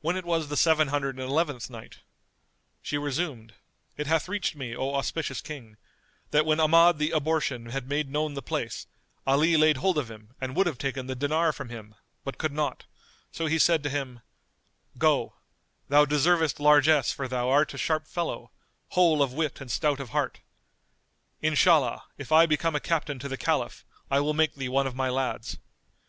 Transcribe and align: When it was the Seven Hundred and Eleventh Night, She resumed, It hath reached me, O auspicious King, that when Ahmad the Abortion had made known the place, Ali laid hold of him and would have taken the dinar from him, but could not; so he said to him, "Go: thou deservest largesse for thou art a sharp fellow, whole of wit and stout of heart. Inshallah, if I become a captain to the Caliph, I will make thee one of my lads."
When 0.00 0.16
it 0.16 0.24
was 0.24 0.46
the 0.46 0.56
Seven 0.56 0.86
Hundred 0.94 1.18
and 1.18 1.28
Eleventh 1.28 1.68
Night, 1.68 2.02
She 2.82 2.96
resumed, 2.96 3.54
It 3.96 4.06
hath 4.06 4.28
reached 4.28 4.54
me, 4.54 4.76
O 4.76 4.94
auspicious 4.94 5.40
King, 5.40 5.76
that 6.30 6.46
when 6.46 6.60
Ahmad 6.60 6.98
the 6.98 7.10
Abortion 7.10 7.70
had 7.70 7.88
made 7.88 8.08
known 8.12 8.34
the 8.34 8.42
place, 8.44 8.86
Ali 9.26 9.56
laid 9.56 9.78
hold 9.78 9.98
of 9.98 10.08
him 10.08 10.36
and 10.40 10.54
would 10.54 10.68
have 10.68 10.78
taken 10.78 11.08
the 11.08 11.16
dinar 11.16 11.52
from 11.52 11.68
him, 11.68 11.96
but 12.22 12.38
could 12.38 12.52
not; 12.52 12.84
so 13.32 13.46
he 13.46 13.58
said 13.58 13.82
to 13.82 13.90
him, 13.90 14.20
"Go: 14.98 15.34
thou 15.88 16.04
deservest 16.04 16.60
largesse 16.60 17.10
for 17.10 17.26
thou 17.26 17.48
art 17.50 17.74
a 17.74 17.76
sharp 17.76 18.06
fellow, 18.06 18.52
whole 18.90 19.20
of 19.20 19.32
wit 19.32 19.60
and 19.60 19.68
stout 19.72 19.98
of 19.98 20.10
heart. 20.10 20.42
Inshallah, 21.42 22.04
if 22.16 22.30
I 22.30 22.46
become 22.46 22.76
a 22.76 22.78
captain 22.78 23.18
to 23.18 23.28
the 23.28 23.36
Caliph, 23.36 23.84
I 24.12 24.20
will 24.20 24.32
make 24.32 24.54
thee 24.54 24.68
one 24.68 24.86
of 24.86 24.94
my 24.94 25.08
lads." 25.08 25.58